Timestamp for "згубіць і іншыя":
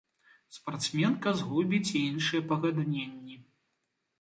1.41-2.47